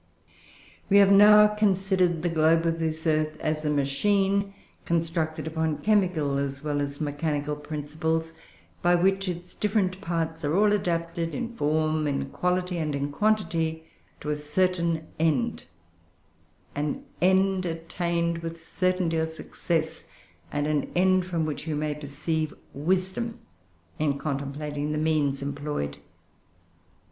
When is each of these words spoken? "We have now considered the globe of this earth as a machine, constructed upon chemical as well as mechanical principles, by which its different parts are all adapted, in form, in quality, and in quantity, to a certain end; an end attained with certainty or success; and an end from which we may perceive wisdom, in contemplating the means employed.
"We 0.89 0.97
have 0.97 1.11
now 1.11 1.45
considered 1.47 2.23
the 2.23 2.29
globe 2.29 2.65
of 2.65 2.79
this 2.79 3.05
earth 3.05 3.39
as 3.39 3.63
a 3.63 3.69
machine, 3.69 4.51
constructed 4.83 5.45
upon 5.45 5.83
chemical 5.83 6.39
as 6.39 6.63
well 6.63 6.81
as 6.81 6.99
mechanical 6.99 7.55
principles, 7.55 8.33
by 8.81 8.95
which 8.95 9.29
its 9.29 9.53
different 9.53 10.01
parts 10.01 10.43
are 10.43 10.57
all 10.57 10.73
adapted, 10.73 11.35
in 11.35 11.55
form, 11.55 12.07
in 12.07 12.29
quality, 12.31 12.79
and 12.79 12.95
in 12.95 13.11
quantity, 13.11 13.83
to 14.21 14.31
a 14.31 14.35
certain 14.37 15.05
end; 15.19 15.65
an 16.73 17.03
end 17.21 17.67
attained 17.67 18.39
with 18.39 18.59
certainty 18.59 19.17
or 19.19 19.27
success; 19.27 20.05
and 20.51 20.65
an 20.65 20.89
end 20.95 21.27
from 21.27 21.45
which 21.45 21.67
we 21.67 21.75
may 21.75 21.93
perceive 21.93 22.55
wisdom, 22.73 23.37
in 23.99 24.17
contemplating 24.17 24.93
the 24.93 24.97
means 24.97 25.43
employed. 25.43 25.99